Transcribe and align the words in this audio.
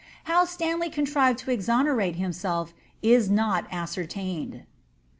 How 0.23 0.45
Stanley 0.45 0.89
contrived 0.89 1.37
to 1.41 1.51
exonerate 1.51 2.15
him 2.15 2.33
self 2.33 2.73
is 3.03 3.29
not 3.29 3.67
ascertained.' 3.71 4.63